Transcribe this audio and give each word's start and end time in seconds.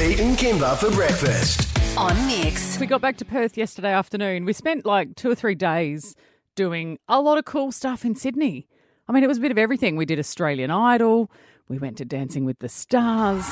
Pete 0.00 0.18
and 0.18 0.38
Kymba 0.38 0.78
for 0.78 0.90
breakfast. 0.92 1.68
On 1.98 2.16
Mix. 2.26 2.80
We 2.80 2.86
got 2.86 3.02
back 3.02 3.18
to 3.18 3.24
Perth 3.26 3.58
yesterday 3.58 3.92
afternoon. 3.92 4.46
We 4.46 4.54
spent 4.54 4.86
like 4.86 5.14
two 5.14 5.30
or 5.30 5.34
three 5.34 5.54
days 5.54 6.16
doing 6.56 6.98
a 7.06 7.20
lot 7.20 7.36
of 7.36 7.44
cool 7.44 7.70
stuff 7.70 8.02
in 8.02 8.14
Sydney. 8.14 8.66
I 9.08 9.12
mean, 9.12 9.22
it 9.22 9.26
was 9.26 9.36
a 9.36 9.42
bit 9.42 9.50
of 9.50 9.58
everything. 9.58 9.96
We 9.96 10.06
did 10.06 10.18
Australian 10.18 10.70
Idol. 10.70 11.30
We 11.68 11.76
went 11.76 11.98
to 11.98 12.06
Dancing 12.06 12.46
with 12.46 12.60
the 12.60 12.68
Stars. 12.70 13.46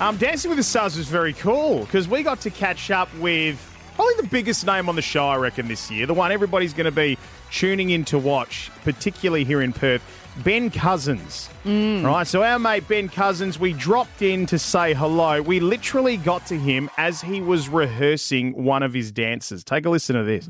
Um, 0.00 0.16
Dancing 0.16 0.50
with 0.50 0.58
the 0.58 0.62
Stars 0.62 0.96
was 0.96 1.08
very 1.08 1.32
cool 1.32 1.80
because 1.80 2.06
we 2.06 2.22
got 2.22 2.40
to 2.42 2.50
catch 2.50 2.92
up 2.92 3.12
with 3.16 3.58
probably 3.98 4.14
the 4.22 4.28
biggest 4.28 4.64
name 4.64 4.88
on 4.88 4.94
the 4.94 5.02
show, 5.02 5.26
I 5.26 5.34
reckon, 5.38 5.66
this 5.66 5.90
year. 5.90 6.06
The 6.06 6.14
one 6.14 6.30
everybody's 6.30 6.72
going 6.72 6.84
to 6.84 6.92
be 6.92 7.18
tuning 7.50 7.90
in 7.90 8.04
to 8.04 8.18
watch, 8.18 8.70
particularly 8.84 9.42
here 9.42 9.60
in 9.60 9.72
Perth. 9.72 10.04
Ben 10.44 10.70
Cousins. 10.70 11.50
Mm. 11.64 12.04
Right, 12.04 12.24
so 12.24 12.44
our 12.44 12.60
mate 12.60 12.86
Ben 12.86 13.08
Cousins, 13.08 13.58
we 13.58 13.72
dropped 13.72 14.22
in 14.22 14.46
to 14.46 14.58
say 14.58 14.94
hello. 14.94 15.42
We 15.42 15.58
literally 15.58 16.16
got 16.16 16.46
to 16.46 16.56
him 16.56 16.88
as 16.96 17.20
he 17.20 17.40
was 17.40 17.68
rehearsing 17.68 18.52
one 18.64 18.84
of 18.84 18.94
his 18.94 19.10
dances. 19.10 19.64
Take 19.64 19.84
a 19.84 19.90
listen 19.90 20.14
to 20.14 20.22
this. 20.22 20.48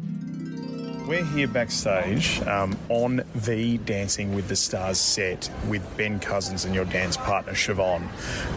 We're 1.09 1.25
here 1.25 1.49
backstage 1.49 2.43
um, 2.43 2.77
on 2.91 3.25
the 3.35 3.79
Dancing 3.79 4.35
with 4.35 4.49
the 4.49 4.57
Stars 4.57 4.99
set 4.99 5.51
with 5.67 5.97
Ben 5.97 6.21
Cousins 6.21 6.67
and 6.67 6.75
your 6.75 6.85
dance 6.85 7.17
partner 7.17 7.55
Siobhan, 7.55 8.07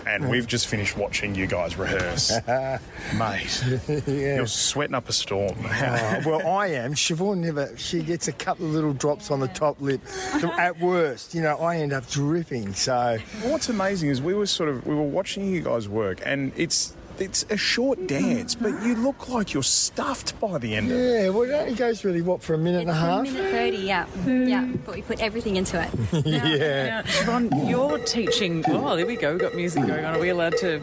and 0.05 0.29
we've 0.29 0.47
just 0.47 0.67
finished 0.67 0.97
watching 0.97 1.33
you 1.33 1.47
guys 1.47 1.77
rehearse. 1.77 2.33
Mate, 3.17 3.63
you're 4.05 4.45
sweating 4.47 4.95
up 4.95 5.07
a 5.07 5.13
storm. 5.13 5.55
Oh, 5.63 6.21
well, 6.25 6.45
I 6.45 6.67
am. 6.67 6.93
Siobhan 6.93 7.37
never. 7.37 7.71
She 7.77 8.03
gets 8.03 8.27
a 8.27 8.33
couple 8.33 8.65
of 8.65 8.73
little 8.73 8.91
drops 8.91 9.31
on 9.31 9.39
the 9.39 9.47
top 9.47 9.79
lip. 9.79 10.01
At 10.43 10.77
worst, 10.77 11.33
you 11.33 11.41
know, 11.41 11.55
I 11.55 11.77
end 11.77 11.93
up 11.93 12.09
dripping. 12.09 12.73
So 12.73 13.17
What's 13.43 13.69
amazing 13.69 14.09
is 14.09 14.21
we 14.21 14.33
were 14.33 14.45
sort 14.45 14.67
of 14.67 14.85
we 14.85 14.93
were 14.93 15.03
watching 15.03 15.49
you 15.53 15.61
guys 15.61 15.87
work, 15.87 16.19
and 16.25 16.51
it's 16.57 16.97
it's 17.19 17.45
a 17.49 17.57
short 17.57 18.07
dance, 18.07 18.55
but 18.55 18.69
you 18.83 18.95
look 18.95 19.29
like 19.29 19.53
you're 19.53 19.63
stuffed 19.63 20.39
by 20.39 20.57
the 20.57 20.75
end 20.75 20.91
of 20.91 20.97
it. 20.97 21.23
yeah, 21.23 21.29
well, 21.29 21.43
it 21.43 21.51
only 21.53 21.73
goes 21.75 22.03
really 22.03 22.21
what 22.21 22.41
for 22.41 22.53
a 22.53 22.57
minute 22.57 22.81
and 22.81 22.89
a 22.89 22.93
half. 22.93 23.23
minute 23.23 23.51
30, 23.51 23.77
yeah. 23.77 24.05
Hmm. 24.05 24.47
Yeah, 24.47 24.65
but 24.85 24.95
we 24.95 25.01
put 25.01 25.19
everything 25.21 25.55
into 25.57 25.81
it. 25.81 25.89
yeah. 26.25 26.85
Now, 26.87 27.01
Siobhan, 27.03 27.69
you're 27.69 27.97
teaching. 27.99 28.63
Oh, 28.67 28.95
there 28.95 29.05
we 29.05 29.15
go. 29.15 29.31
We've 29.31 29.41
got 29.41 29.55
music 29.55 29.85
going 29.87 30.05
on. 30.05 30.15
Are 30.15 30.19
we 30.19 30.29
allowed 30.29 30.57
to? 30.57 30.79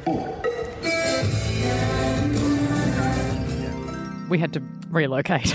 We 4.29 4.39
had 4.39 4.53
to 4.53 4.63
relocate. 4.91 5.55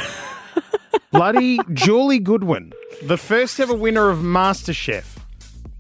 Bloody 1.12 1.60
Julie 1.74 2.18
Goodwin, 2.20 2.74
the 3.04 3.18
first 3.18 3.60
ever 3.60 3.76
winner 3.76 4.10
of 4.10 4.18
MasterChef, 4.20 5.06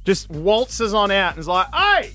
just 0.05 0.29
waltzes 0.29 0.93
on 0.93 1.09
out 1.09 1.31
and 1.31 1.39
is 1.39 1.47
like, 1.47 1.73
"Hey, 1.73 2.13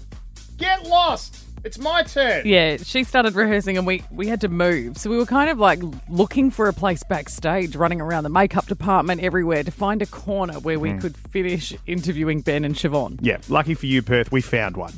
get 0.56 0.84
lost! 0.86 1.37
It's 1.64 1.78
my 1.78 2.02
turn." 2.02 2.46
Yeah, 2.46 2.76
she 2.78 3.04
started 3.04 3.34
rehearsing 3.34 3.76
and 3.76 3.86
we, 3.86 4.02
we 4.10 4.26
had 4.26 4.40
to 4.42 4.48
move. 4.48 4.98
So 4.98 5.10
we 5.10 5.16
were 5.16 5.26
kind 5.26 5.50
of 5.50 5.58
like 5.58 5.80
looking 6.08 6.50
for 6.50 6.68
a 6.68 6.72
place 6.72 7.02
backstage, 7.02 7.76
running 7.76 8.00
around 8.00 8.24
the 8.24 8.30
makeup 8.30 8.66
department 8.66 9.22
everywhere 9.22 9.62
to 9.62 9.70
find 9.70 10.02
a 10.02 10.06
corner 10.06 10.54
where 10.60 10.78
we 10.78 10.92
hmm. 10.92 10.98
could 10.98 11.16
finish 11.16 11.74
interviewing 11.86 12.40
Ben 12.40 12.64
and 12.64 12.74
Siobhan. 12.74 13.18
Yeah, 13.20 13.38
lucky 13.48 13.74
for 13.74 13.86
you, 13.86 14.02
Perth, 14.02 14.32
we 14.32 14.40
found 14.40 14.76
one. 14.76 14.92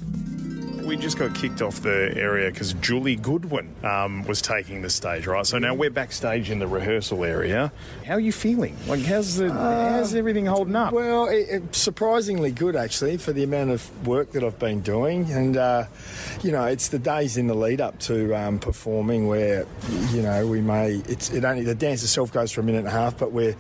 We 0.91 0.97
just 0.97 1.19
got 1.19 1.33
kicked 1.37 1.63
off 1.63 1.83
the 1.83 2.13
area 2.17 2.51
because 2.51 2.73
Julie 2.73 3.15
Goodwin 3.15 3.73
um, 3.85 4.25
was 4.25 4.43
taking 4.43 4.83
the 4.83 4.91
stage, 4.91 5.25
right? 5.25 5.47
So 5.47 5.57
now 5.57 5.73
we're 5.73 5.89
backstage 5.89 6.51
in 6.51 6.59
the 6.59 6.67
rehearsal 6.67 7.25
area. 7.25 7.71
How 8.05 8.15
are 8.15 8.21
you 8.21 8.33
feeling? 8.33 8.77
Like, 8.89 9.03
how's 9.03 9.37
the 9.37 9.53
how's 9.53 10.17
everything 10.17 10.47
holding 10.47 10.75
up? 10.75 10.93
Well, 10.93 11.29
it, 11.29 11.49
it, 11.49 11.75
surprisingly 11.77 12.51
good 12.51 12.75
actually 12.75 13.19
for 13.19 13.33
the 13.33 13.45
amount 13.45 13.71
of 13.71 14.05
work 14.05 14.33
that 14.33 14.43
I've 14.43 14.59
been 14.59 14.81
doing, 14.81 15.31
and 15.31 15.57
uh, 15.57 15.85
you 16.43 16.51
know, 16.51 16.65
it's 16.65 16.89
the 16.89 16.99
days 16.99 17.37
in 17.37 17.47
the 17.47 17.55
lead 17.55 17.81
up 17.81 17.97
to 18.01 18.35
um, 18.35 18.59
performing 18.59 19.29
where 19.29 19.67
you 20.11 20.23
know 20.23 20.45
we 20.49 20.61
may. 20.61 20.95
It's 21.07 21.31
it 21.31 21.45
only 21.45 21.63
the 21.63 21.77
dance 21.77 22.03
itself 22.03 22.33
goes 22.33 22.51
for 22.51 22.63
a 22.63 22.65
minute 22.65 22.79
and 22.79 22.89
a 22.89 22.91
half, 22.91 23.17
but 23.17 23.31
we're 23.31 23.55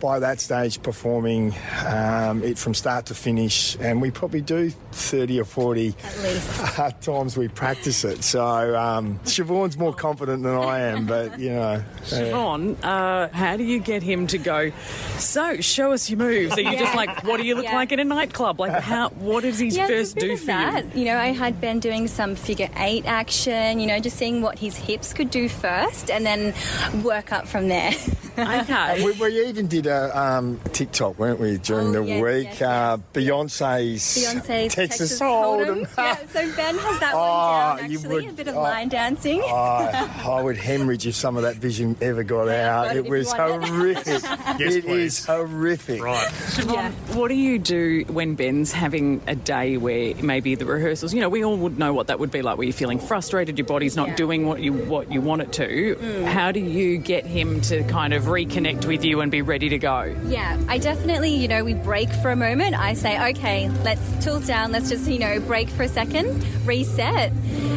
by 0.00 0.18
that 0.18 0.40
stage 0.40 0.82
performing 0.82 1.54
um, 1.86 2.42
it 2.42 2.58
from 2.58 2.74
start 2.74 3.06
to 3.06 3.14
finish, 3.14 3.76
and 3.78 4.02
we 4.02 4.10
probably 4.10 4.40
do 4.40 4.70
thirty 4.90 5.38
or 5.38 5.44
forty 5.44 5.94
At 6.02 6.18
least. 6.24 6.71
Uh, 6.78 6.90
times 7.00 7.36
we 7.36 7.48
practice 7.48 8.04
it. 8.04 8.22
So 8.24 8.44
um, 8.76 9.18
Siobhan's 9.24 9.76
more 9.78 9.92
confident 9.94 10.42
than 10.42 10.54
I 10.54 10.80
am, 10.80 11.06
but 11.06 11.38
you 11.38 11.50
know. 11.50 11.82
Siobhan, 12.04 12.76
uh, 12.82 13.28
how 13.28 13.56
do 13.56 13.64
you 13.64 13.78
get 13.80 14.02
him 14.02 14.26
to 14.28 14.38
go, 14.38 14.70
so 15.18 15.60
show 15.60 15.92
us 15.92 16.08
your 16.10 16.18
moves? 16.18 16.56
Are 16.56 16.60
you 16.60 16.76
just 16.78 16.94
like, 16.94 17.24
what 17.24 17.38
do 17.38 17.46
you 17.46 17.54
look 17.54 17.64
Yeah. 17.64 17.74
like 17.76 17.92
in 17.92 18.00
a 18.00 18.04
nightclub? 18.04 18.58
Like, 18.60 18.82
how? 18.82 19.10
what 19.10 19.42
does 19.42 19.58
he 19.58 19.68
Yeah, 19.68 19.86
first 19.86 20.12
it's 20.16 20.24
a 20.24 20.26
bit 20.26 20.28
do 20.28 20.36
for 20.36 20.46
that. 20.46 20.96
You 20.96 21.04
know, 21.06 21.16
I 21.16 21.28
had 21.28 21.60
Ben 21.60 21.78
doing 21.80 22.08
some 22.08 22.34
figure 22.34 22.68
eight 22.76 23.06
action, 23.06 23.78
you 23.80 23.86
know, 23.86 23.98
just 24.00 24.16
seeing 24.16 24.42
what 24.42 24.58
his 24.58 24.76
hips 24.76 25.12
could 25.12 25.30
do 25.30 25.48
first 25.48 26.10
and 26.10 26.26
then 26.26 26.54
work 27.02 27.32
up 27.32 27.46
from 27.46 27.68
there. 27.68 27.92
Okay. 28.38 29.04
We, 29.04 29.12
we 29.12 29.46
even 29.48 29.66
did 29.66 29.86
a 29.86 30.16
um, 30.18 30.58
TikTok, 30.72 31.18
weren't 31.18 31.38
we, 31.38 31.58
during 31.58 31.88
Oh, 31.88 32.02
the 32.02 32.02
yes, 32.04 32.22
week? 32.22 32.44
yes, 32.60 32.62
uh, 32.62 32.96
Beyonce's, 33.12 34.02
Beyonce's 34.02 34.74
Texas, 34.74 35.20
Hold'em. 35.20 35.86
yeah, 35.98 36.16
so 36.32 36.51
Ben 36.56 36.76
has 36.78 37.00
that 37.00 37.14
Oh, 37.14 37.18
one 37.18 37.26
ah, 37.28 37.76
down 37.78 37.90
you 37.90 37.98
actually, 37.98 38.14
would- 38.14 38.28
a 38.30 38.32
bit 38.32 38.48
of 38.48 38.56
oh. 38.56 38.62
line 38.62 38.88
dancing. 38.88 39.40
I, 39.44 40.10
I 40.26 40.42
would 40.42 40.56
hemorrhage 40.56 41.06
if 41.06 41.14
some 41.14 41.36
of 41.36 41.42
that 41.42 41.56
vision 41.56 41.96
ever 42.00 42.22
got 42.22 42.48
out. 42.48 42.86
got 42.86 42.96
it 42.96 43.06
It 43.06 43.10
was 43.10 43.32
horrific. 43.32 44.22
Yes, 44.58 44.74
It 44.74 44.84
please. 44.84 45.18
is 45.20 45.26
horrific. 45.26 46.02
Right. 46.02 46.28
Siobhan, 46.28 46.72
Yeah. 46.74 46.90
what 47.16 47.28
do 47.28 47.34
you 47.34 47.58
do 47.58 48.04
when 48.08 48.34
Ben's 48.34 48.72
having 48.72 49.20
a 49.26 49.34
day 49.34 49.76
where 49.76 50.14
maybe 50.16 50.54
the 50.54 50.64
rehearsals, 50.66 51.14
you 51.14 51.20
know, 51.20 51.28
we 51.28 51.42
all 51.44 51.56
would 51.56 51.78
know 51.78 51.92
what 51.94 52.06
that 52.08 52.18
would 52.18 52.30
be 52.30 52.42
like, 52.42 52.58
where 52.58 52.66
you're 52.66 52.72
feeling 52.72 52.98
frustrated, 52.98 53.58
your 53.58 53.66
body's 53.66 53.96
not 53.96 54.08
Yeah. 54.08 54.16
doing 54.16 54.46
what 54.46 54.60
you 54.60 54.72
what 54.72 55.10
you 55.10 55.20
want 55.20 55.42
it 55.42 55.52
to. 55.54 55.96
Mm. 55.96 56.24
How 56.26 56.52
do 56.52 56.60
you 56.60 56.98
get 56.98 57.24
him 57.26 57.60
to 57.62 57.82
kind 57.84 58.12
of 58.12 58.24
reconnect 58.24 58.86
with 58.86 59.04
you 59.04 59.20
and 59.20 59.30
be 59.30 59.42
ready 59.42 59.68
to 59.70 59.78
go? 59.78 60.14
Yeah, 60.26 60.58
I 60.68 60.78
definitely, 60.78 61.34
you 61.34 61.48
know, 61.48 61.64
we 61.64 61.74
break 61.74 62.10
for 62.10 62.30
a 62.30 62.36
moment. 62.36 62.74
I 62.78 62.94
say, 62.94 63.30
okay, 63.30 63.68
let's 63.84 64.02
tools 64.24 64.46
down. 64.46 64.72
Let's 64.72 64.88
just, 64.88 65.08
you 65.08 65.18
know, 65.18 65.40
break 65.40 65.68
for 65.70 65.84
a 65.84 65.88
second, 65.88 66.41
reset. 66.64 67.32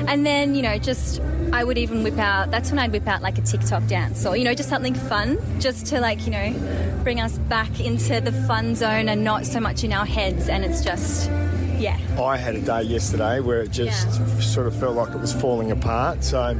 And 0.07 0.25
then, 0.25 0.55
you 0.55 0.61
know, 0.61 0.77
just, 0.77 1.21
I 1.51 1.63
would 1.63 1.77
even 1.77 2.03
whip 2.03 2.17
out, 2.17 2.51
that's 2.51 2.69
when 2.69 2.79
I'd 2.79 2.91
whip 2.91 3.07
out 3.07 3.21
like 3.21 3.37
a 3.37 3.41
TikTok 3.41 3.87
dance 3.87 4.25
or, 4.25 4.35
you 4.35 4.43
know, 4.43 4.53
just 4.53 4.69
something 4.69 4.93
fun 4.93 5.37
just 5.59 5.85
to 5.87 5.99
like, 5.99 6.25
you 6.25 6.31
know, 6.31 7.01
bring 7.03 7.19
us 7.19 7.37
back 7.37 7.79
into 7.79 8.19
the 8.21 8.31
fun 8.31 8.75
zone 8.75 9.09
and 9.09 9.23
not 9.23 9.45
so 9.45 9.59
much 9.59 9.83
in 9.83 9.93
our 9.93 10.05
heads. 10.05 10.49
And 10.49 10.65
it's 10.65 10.83
just, 10.83 11.29
yeah. 11.77 11.97
I 12.21 12.37
had 12.37 12.55
a 12.55 12.61
day 12.61 12.83
yesterday 12.83 13.39
where 13.39 13.61
it 13.61 13.71
just 13.71 14.07
Yeah. 14.07 14.39
sort 14.39 14.67
of 14.67 14.75
felt 14.75 14.95
like 14.95 15.13
it 15.13 15.19
was 15.19 15.33
falling 15.33 15.71
apart. 15.71 16.23
So, 16.23 16.57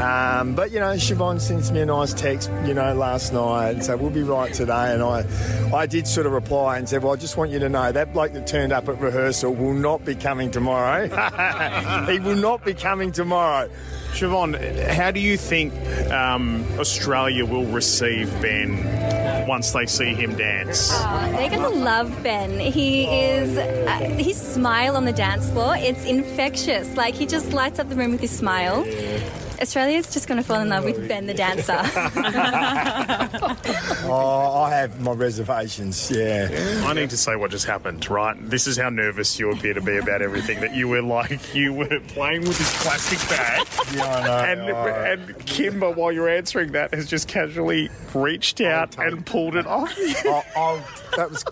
um, 0.00 0.54
but 0.54 0.70
you 0.70 0.80
know, 0.80 0.92
Siobhan 0.94 1.40
sent 1.40 1.70
me 1.72 1.80
a 1.80 1.86
nice 1.86 2.14
text, 2.14 2.50
you 2.66 2.74
know, 2.74 2.94
last 2.94 3.32
night 3.32 3.70
and 3.70 3.84
said 3.84 4.00
we'll 4.00 4.10
be 4.10 4.22
right 4.22 4.52
today. 4.52 4.94
And 4.94 5.02
I, 5.02 5.24
I 5.74 5.86
did 5.86 6.06
sort 6.06 6.26
of 6.26 6.32
reply 6.32 6.78
and 6.78 6.88
said, 6.88 7.02
well, 7.02 7.12
I 7.12 7.16
just 7.16 7.36
want 7.36 7.50
you 7.50 7.58
to 7.58 7.68
know 7.68 7.92
that 7.92 8.12
bloke 8.12 8.32
that 8.32 8.46
turned 8.46 8.72
up 8.72 8.88
at 8.88 8.98
rehearsal 9.00 9.54
will 9.54 9.74
not 9.74 10.04
be 10.04 10.14
coming 10.14 10.50
tomorrow. 10.50 11.06
he 12.10 12.18
will 12.20 12.36
not 12.36 12.64
be 12.64 12.74
coming 12.74 13.12
tomorrow. 13.12 13.68
Siobhan, 14.12 14.88
how 14.88 15.10
do 15.10 15.20
you 15.20 15.36
think 15.36 15.72
um, 16.10 16.64
Australia 16.78 17.44
will 17.44 17.66
receive 17.66 18.28
Ben 18.42 18.76
once 19.46 19.72
they 19.72 19.86
see 19.86 20.14
him 20.14 20.36
dance? 20.36 20.92
Uh, 20.92 21.32
they're 21.36 21.50
going 21.50 21.62
to 21.62 21.78
love 21.78 22.22
Ben. 22.22 22.58
He 22.58 23.04
is, 23.04 23.56
uh, 23.56 23.98
his 24.18 24.36
smile 24.36 24.96
on 24.96 25.04
the 25.04 25.12
dance 25.12 25.48
floor, 25.50 25.74
it's 25.76 26.04
infectious. 26.04 26.96
Like, 26.96 27.14
he 27.14 27.26
just 27.26 27.52
lights 27.52 27.78
up 27.78 27.88
the 27.88 27.96
room 27.96 28.12
with 28.12 28.20
his 28.20 28.36
smile. 28.36 28.84
Australia's 29.60 30.12
just 30.12 30.26
going 30.26 30.38
to 30.38 30.46
fall 30.46 30.60
in 30.60 30.68
love 30.68 30.84
with 30.84 31.06
Ben 31.08 31.26
the 31.26 31.34
dancer. 31.34 31.78
Oh, 34.12 34.62
I 34.62 34.70
have 34.70 35.00
my 35.00 35.12
reservations. 35.12 36.10
Yeah. 36.10 36.82
I 36.84 36.92
need 36.94 37.10
to 37.10 37.16
say 37.16 37.36
what 37.36 37.50
just 37.52 37.66
happened, 37.66 38.08
right? 38.10 38.36
This 38.50 38.66
is 38.66 38.76
how 38.76 38.88
nervous 38.90 39.38
you 39.38 39.50
appear 39.52 39.74
to 39.74 39.80
be 39.80 39.98
about 39.98 40.20
everything. 40.22 40.60
That 40.60 40.74
you 40.74 40.88
were 40.88 41.02
like, 41.02 41.54
you 41.54 41.72
were 41.72 42.00
playing 42.08 42.40
with 42.42 42.58
this 42.58 42.82
plastic 42.82 43.18
bag, 43.28 43.66
Yeah, 43.94 44.04
I 44.04 44.54
know. 44.54 44.64
and 44.64 44.70
Oh. 44.70 44.86
and 44.86 45.28
Kymba, 45.46 45.94
while 45.94 46.10
you're 46.10 46.28
answering 46.28 46.72
that, 46.72 46.92
has 46.94 47.06
just 47.06 47.28
casually 47.28 47.88
reached 48.14 48.60
oh, 48.60 48.66
out 48.68 48.92
take 48.92 49.12
and 49.12 49.24
pulled 49.24 49.54
it 49.54 49.66
off. 49.66 49.92
Oh, 50.24 50.42
oh, 50.56 51.00
that 51.16 51.30
was 51.30 51.44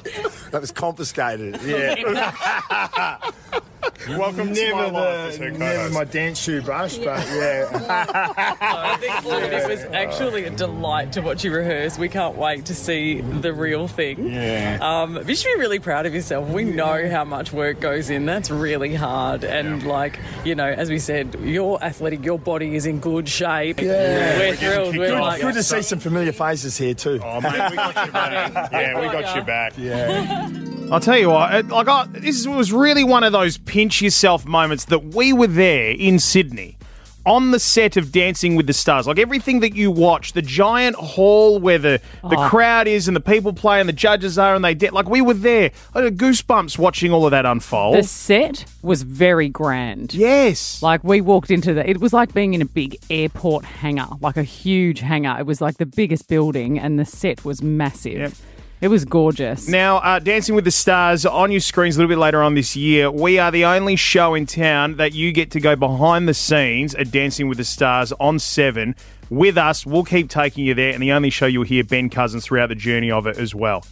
that 0.51 0.61
was 0.61 0.73
confiscated. 0.73 1.61
Yeah. 1.63 3.21
Welcome 4.09 4.55
to 4.55 4.73
my 4.73 4.81
never 4.81 4.93
life 4.93 5.29
as 5.29 5.37
her 5.37 5.51
never 5.51 5.75
co-host. 5.75 5.95
my 5.95 6.05
dance 6.05 6.39
shoe 6.41 6.63
brush, 6.63 6.97
but 6.97 7.27
yeah. 7.29 7.69
I 8.61 8.97
think 8.97 9.53
it 9.53 9.69
was 9.69 9.85
actually 9.93 10.45
a 10.45 10.51
delight 10.51 11.13
to 11.13 11.21
watch 11.21 11.45
you 11.45 11.53
rehearse. 11.55 11.99
We 11.99 12.09
can't 12.09 12.37
wait 12.37 12.65
to 12.67 12.75
see 12.75 13.21
the 13.21 13.53
real 13.53 13.87
thing. 13.87 14.29
Yeah. 14.33 14.79
Um, 14.81 15.29
you 15.29 15.35
should 15.35 15.55
be 15.55 15.61
really 15.61 15.79
proud 15.79 16.07
of 16.07 16.15
yourself. 16.15 16.49
We 16.49 16.65
know 16.65 17.09
how 17.11 17.25
much 17.25 17.53
work 17.53 17.81
goes 17.81 18.09
in. 18.11 18.25
That's 18.27 18.51
really 18.51 18.95
hard. 18.95 19.45
And 19.45 19.87
like, 19.87 20.19
you 20.45 20.55
know, 20.55 20.69
as 20.69 20.89
we 20.89 20.99
said, 20.99 21.37
you're 21.41 21.83
athletic, 21.83 22.25
your 22.25 22.39
body 22.39 22.77
is 22.77 22.87
in 22.87 23.01
good 23.01 23.29
shape. 23.29 23.81
Yeah. 23.81 24.39
We're 24.39 24.49
We're 24.49 24.57
thrilled. 24.57 24.97
We're 24.97 25.09
kicked 25.09 25.21
like, 25.21 25.41
Good 25.43 25.55
to 25.55 25.63
see 25.63 25.83
some 25.83 25.99
familiar 25.99 26.33
faces 26.33 26.77
here 26.79 26.95
too. 26.95 27.21
Oh, 27.23 27.41
mate, 27.41 27.53
we 27.71 27.77
got 27.77 28.07
you 28.07 28.13
back. 28.13 28.73
Yeah, 28.79 29.01
we 29.01 29.07
got 29.07 29.37
you 29.37 29.43
back. 29.43 29.73
Yeah. 29.77 30.49
I'll 30.91 31.01
tell 31.01 31.19
you 31.19 31.29
what, 31.31 31.55
it- 31.55 31.69
like 31.69 31.89
I, 31.89 32.07
this 32.07 32.47
was 32.47 32.73
really 32.73 33.05
one 33.05 33.23
of 33.23 33.33
those 33.33 33.59
pinch 33.59 34.01
yourself 34.01 34.47
moments 34.47 34.87
that 34.87 35.15
we 35.15 35.33
were 35.33 35.47
there 35.47 35.91
in 35.91 36.19
Sydney 36.19 36.79
on 37.27 37.51
the 37.51 37.59
set 37.59 37.99
of 37.99 38.11
Dancing 38.11 38.57
with 38.57 38.67
the 38.67 38.73
Stars. 38.73 39.07
Like 39.07 39.19
everything 39.19 39.61
that 39.61 39.75
you 39.75 39.91
watch, 39.91 40.33
the 40.33 40.41
giant 40.41 40.97
hall 40.97 41.59
where 41.59 41.77
the, 41.77 42.01
the 42.23 42.37
oh. 42.39 42.49
crowd 42.49 42.89
is 42.89 43.07
and 43.07 43.15
the 43.15 43.21
people 43.21 43.53
play 43.53 43.81
and 43.81 43.89
the 43.89 43.93
judges 43.93 44.39
are 44.39 44.55
and 44.55 44.65
they 44.65 44.73
de- 44.73 44.89
like 44.91 45.11
we 45.11 45.21
were 45.21 45.35
there. 45.35 45.71
I 45.95 46.01
had 46.01 46.17
goosebumps 46.17 46.79
watching 46.79 47.13
all 47.13 47.27
of 47.27 47.33
that 47.33 47.45
unfold. 47.45 47.99
The 47.99 48.03
set 48.05 48.65
was 48.81 49.03
very 49.03 49.51
grand. 49.51 50.15
yes. 50.15 50.83
Like 50.83 51.05
we 51.05 51.21
walked 51.21 51.51
into 51.51 51.75
the, 51.75 51.89
it 51.89 52.01
was 52.01 52.15
like 52.15 52.33
being 52.33 52.55
in 52.55 52.63
a 52.63 52.67
big 52.67 52.97
airport 53.11 53.67
hangar, 53.67 54.09
like 54.21 54.39
a 54.39 54.43
huge 54.43 55.01
hangar. 55.01 55.37
It 55.39 55.45
was 55.45 55.61
like 55.61 55.77
the 55.77 55.87
biggest 55.87 56.29
building, 56.29 56.79
and 56.79 56.99
the 56.99 57.05
set 57.05 57.45
was 57.45 57.61
massive. 57.61 58.19
Yep. 58.19 58.33
It 58.81 58.89
was 58.89 59.05
gorgeous. 59.05 59.69
Now, 59.69 59.97
uh, 59.97 60.21
Dancing 60.21 60.55
with 60.55 60.65
the 60.65 60.71
Stars 60.71 61.27
on 61.27 61.51
your 61.51 61.61
screens 61.61 61.97
a 61.97 61.99
little 61.99 62.15
bit 62.15 62.21
later 62.21 62.43
on 62.43 62.55
this 62.55 62.77
year. 62.77 63.11
We 63.11 63.39
are 63.39 63.51
the 63.51 63.65
only 63.65 63.97
show 63.97 64.35
in 64.35 64.47
town 64.47 64.97
that 64.97 65.13
you 65.15 65.33
get 65.33 65.51
to 65.53 65.61
go 65.61 65.75
behind 65.75 66.29
the 66.29 66.35
scenes 66.35 66.95
at 66.95 67.11
Dancing 67.11 67.49
with 67.49 67.59
the 67.59 67.65
Stars 67.65 68.13
on 68.21 68.39
7 68.39 68.95
with 69.31 69.59
us. 69.59 69.85
We'll 69.85 70.05
keep 70.05 70.31
taking 70.31 70.65
you 70.65 70.75
there, 70.75 70.93
and 70.93 71.03
the 71.03 71.11
only 71.11 71.31
show 71.31 71.47
you'll 71.47 71.65
hear 71.65 71.83
Ben 71.83 72.09
Cousins 72.09 72.45
throughout 72.45 72.69
the 72.69 72.77
journey 72.77 73.11
of 73.11 73.27
it 73.27 73.37
as 73.37 73.53
well. 73.53 73.85